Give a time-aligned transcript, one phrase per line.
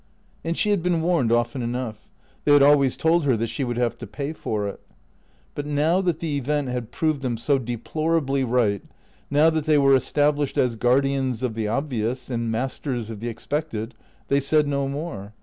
[0.43, 2.09] And she had been warned often enough.
[2.43, 4.81] They had always told her that she would have to pay for it.
[5.53, 8.81] But now that the event had proved them so deplorably right,
[9.29, 13.93] now that they were established as guardians of the obvious, and masters of the expected,
[14.27, 15.35] they said no more.